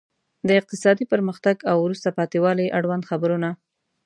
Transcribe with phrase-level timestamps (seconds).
[0.47, 3.49] د اقتصادي پرمختګ او وروسته پاتې والي اړوند خبرونه.